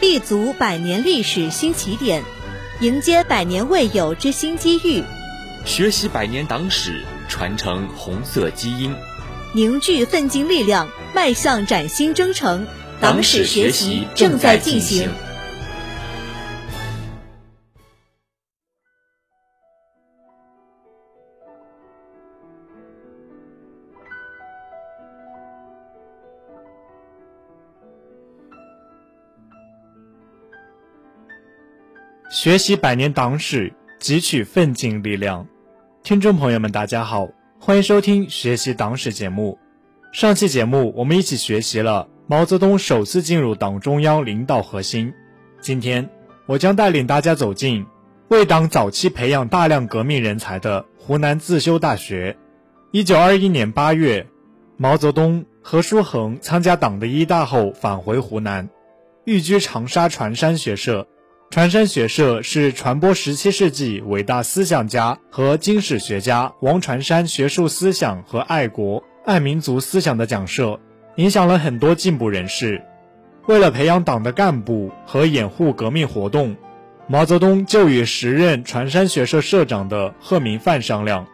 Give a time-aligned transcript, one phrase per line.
[0.00, 2.22] 立足百年历史新起点，
[2.80, 5.02] 迎接百年未有之新机遇，
[5.64, 8.94] 学习百年党史，传承红色基因，
[9.52, 12.64] 凝聚奋进力量，迈向崭新征程。
[13.00, 15.10] 党史学习正在进行。
[32.40, 35.44] 学习百年党史，汲取奋进力量。
[36.04, 37.28] 听众朋友们，大家好，
[37.58, 39.58] 欢迎收听学习党史节目。
[40.12, 42.06] 上期节目我们一起学习了。
[42.28, 45.12] 毛泽东首次进入党中央领导核心。
[45.60, 46.08] 今天，
[46.46, 47.84] 我将带领大家走进
[48.28, 52.36] 为党早期培养大量革命人才的湖南自修大学。
[52.92, 54.24] 一九二一年八月，
[54.76, 58.68] 毛泽东、何叔衡参加党的一大后返回湖南，
[59.24, 61.04] 寓居长沙船山学社。
[61.50, 70.78] 船山学社是传播十七世纪伟大思想家和经史学家王传山学术思想和爱国爱民族思想的讲社。
[71.16, 72.80] 影响了很多进步人士。
[73.46, 76.54] 为了培养党的干部和掩护革命活动，
[77.08, 81.26] 毛泽东就与时任传山学社社长的贺明范商量，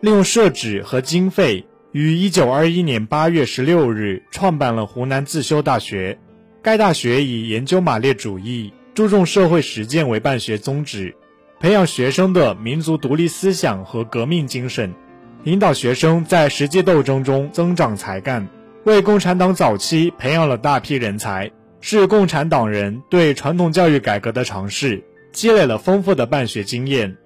[0.00, 6.18] 利用社址和经费，于1921年8月16日创办了湖南自修大学。
[6.60, 11.14] 该大学以研究马列主义、注重社会实践为办学宗旨，
[11.58, 14.92] 培养学生的民族独立思想和革命精神，
[15.44, 18.46] 引导学生在实际斗争中增长才干。
[18.84, 27.16] 为共产党早期培养了大批人才，是共产党人对传统教育改革的尝试，积累了丰富的办学经验。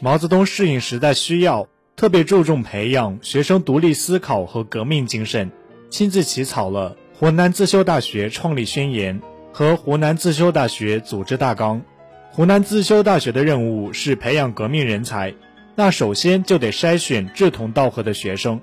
[0.00, 5.50] 毛泽东适应时代需要，特别注重培养学生独立思考和革命精神，
[5.90, 9.20] 亲自起草了湖南自修大学创立宣言
[9.58, 11.82] 和湖南自修大学组织大纲。
[12.30, 15.34] 湖南自修大学的任务是培养革命人才，
[15.74, 18.60] 那首先就得筛选志同道合的学生。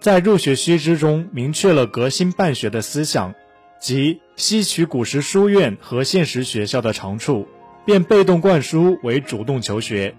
[0.00, 3.34] 在入学须知中明确了革新办学的思想，
[3.80, 7.48] 即吸取古时书院和现实学校的长处，
[7.84, 10.14] 变被动灌输为主动求学。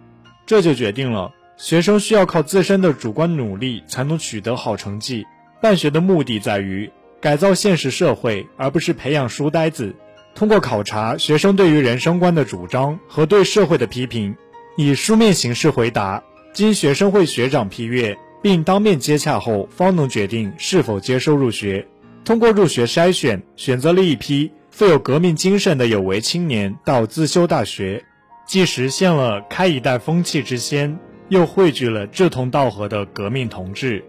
[0.46, 5.26] 这就决定了学生需要靠自身的主观努力才能取得好成绩。
[5.62, 9.96] 办学的目的在于改造现实社会，而不是培养书呆子。
[10.38, 14.36] 通过考察学生对于人生观的主张和对社会的批评，
[14.76, 18.16] 以书面形式回答，经学生会学长批阅。
[18.40, 21.88] 并当面接洽后，方能决定是否接收入学。
[22.24, 28.06] 通过入学筛选，选择了一批富有革命精神的有为青年到自修大学，
[28.46, 31.00] 既实现了开一代风气之先，
[31.30, 34.06] 又汇聚了志同道合的革命同志。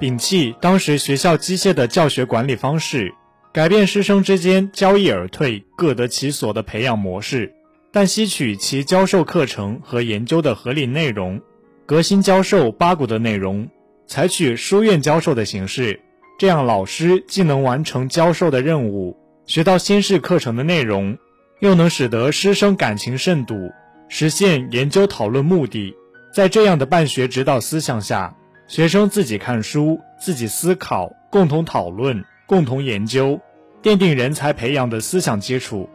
[0.00, 3.12] 摒弃当时学校机械的教学管理方式，
[3.56, 7.54] 改变师生之间交易而退、各得其所的培养模式，
[7.90, 11.40] 但吸取其教授课程和研究的合理内容。
[11.86, 13.66] 革新教授八股的内容，
[14.06, 15.98] 采取书院教授的形式，
[16.38, 19.16] 这样老师既能完成教授的任务，
[19.46, 21.16] 学到新式课程的内容，
[21.60, 23.70] 又能使得师生感情甚笃，
[24.10, 25.94] 实现研究讨论目的。
[26.30, 28.36] 在这样的办学指导思想下，
[28.68, 33.40] 学生自己看书，自己思考，共同讨论，共同研究，
[33.86, 35.88] 奠定人才培养的思想基础。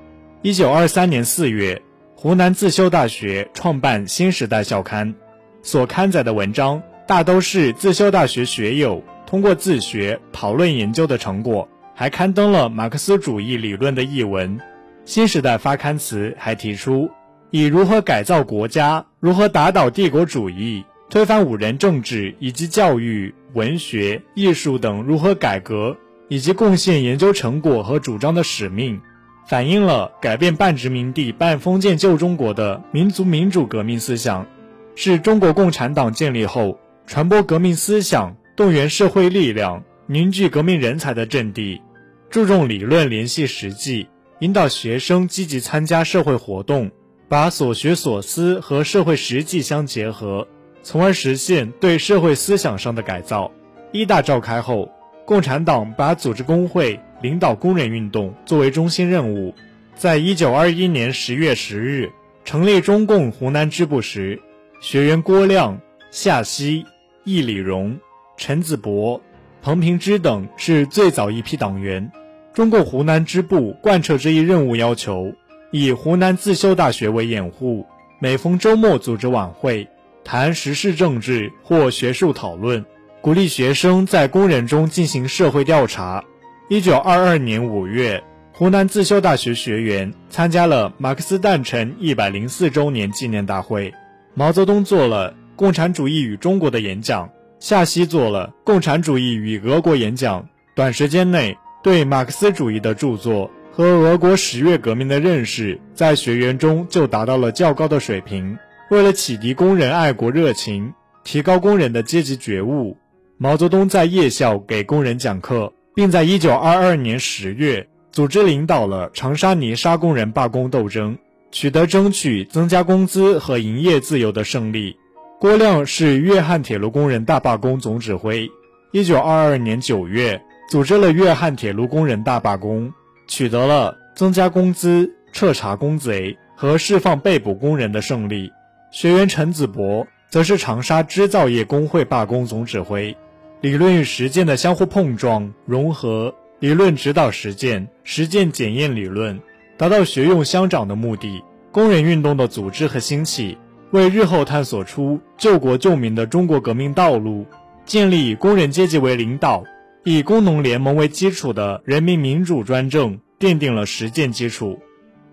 [0.44, 1.81] 一九二三年四月，
[2.16, 5.13] 湖南自修大学创办《新时代》校刊。
[5.62, 14.58] 所刊载的文章大都是自修大学学友通过自学讨论研究的成果，还刊登了马克思主义理论的译文。
[15.03, 17.12] 新时代发刊词还提出，
[17.50, 25.97] 以如何改造国家、如何打倒帝国主义、推翻五人政治以及教育、文学、艺术等如何改革，
[26.31, 29.02] 以及贡献研究成果和主张的使命，
[29.50, 34.47] 反映了改变半殖民地半封建旧中国的民族民主革命思想。
[34.96, 41.81] 是中国共产党建立后传播革命思想、动员社会力量、凝聚革命人才的阵地，
[42.30, 44.08] 注重理论联系实际，
[44.40, 46.90] 引导学生积极参加社会活动，
[47.28, 50.47] 把所学所思和社会实际相结合，
[50.82, 53.52] 从而实现对社会思想上的改造。
[53.91, 54.90] 一大召开后，
[55.26, 59.53] 共产党把组织工会、领导工人运动作为中心任务，
[59.96, 62.12] 在一九二一年十月十日
[62.44, 64.40] 成立中共湖南支部时。
[64.82, 65.79] 学员郭亮、
[66.09, 66.84] 夏曦、
[67.23, 68.00] 易礼荣、
[68.35, 69.22] 陈子博、
[69.62, 72.12] 彭平之等是最早一批党员。
[72.52, 75.32] 中共湖南支部贯彻这一任务要求，
[75.70, 77.85] 以湖南自修大学为掩护，
[78.20, 79.88] 每逢周末组织晚会，
[80.23, 82.84] 谈时事政治或学术讨论，
[83.22, 86.23] 鼓励学生在工人中进行社会调查。
[86.70, 93.94] 一九二二年五月，湖南自修大学学员参加了马克思诞辰一百零四周年纪念大会。
[94.34, 97.29] 毛泽东做了《共产主义与中国》的演讲，
[97.59, 100.44] 夏曦做了《共产主义与俄国》演讲。
[100.73, 108.58] 短时间内，对马克思主义的著作和俄国十月革命的认识，在学员中就达到了较高的水平。
[108.90, 110.91] 为了启迪工人爱国热情，
[111.23, 112.97] 提高工人的阶级觉悟，
[113.43, 117.88] 毛泽东在夜校给工人讲课，并在一九二二年十月。
[118.11, 121.17] 组织领导了长沙泥沙工人罢工斗争，
[121.52, 124.96] 取得争取增加工资和营业自由的胜利。
[125.40, 128.47] 郭亮是粤汉铁路工人大罢工总指挥。
[128.91, 130.40] 一九二二年九月，
[130.70, 132.94] 组织了粤汉铁路工人大罢工，
[133.28, 138.52] 取得了增加工资、彻查工贼和释放被捕工人的胜利。
[138.91, 143.17] 学员陈子博则是长沙织造业工会罢工总指挥。
[143.61, 146.34] 理论与实践的相互碰撞融合。
[146.59, 149.40] 理论指导实践，实践检验理论，
[149.78, 151.43] 达到学用相长的目的。
[151.72, 153.58] 工人运动的组织和兴起，
[153.91, 157.46] 为日后探索出救国救民的中国革命道路，
[157.85, 159.63] 建立以工人阶级为领导、
[160.03, 164.79] 以工农联盟为基础的人民民主专政，奠定了实践基础。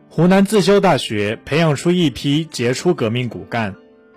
[0.08, 3.74] 湖南自修大学培养出一批杰出革命骨干，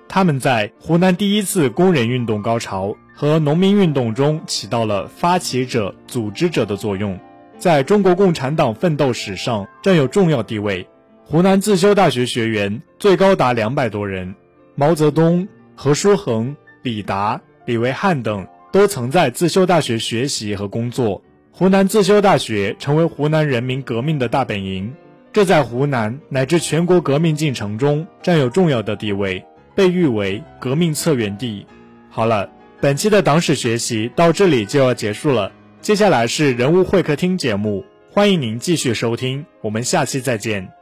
[0.08, 2.96] 他们在湖南第一次工人运动高潮。
[3.14, 7.20] 和农民运动中起到了发起者、组织者的作用，
[7.58, 10.88] 在中国共产党奋斗史上占有重要地位。
[11.24, 14.34] 湖南自修大学学员最高达两百多人，
[14.76, 21.22] 毛泽东、何叔衡、李达、李维汉等都曾在自修大学学习和工作。
[21.52, 24.92] 湖南自修大学成为湖南人民革命的大本营，
[25.32, 31.68] 这在湖南乃至全国革命进程中占有重要的地位，被誉为革命策源地。
[32.10, 32.50] 好了。
[32.82, 35.52] 本期的党史学习到这里就要结束了，
[35.82, 40.81] 接下来是人物会客厅节目，欢迎您继续收听，我们下期再见。